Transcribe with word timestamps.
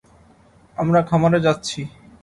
আমরা 0.77 0.99
খামারে 1.09 1.39
যাচ্ছি। 1.39 1.79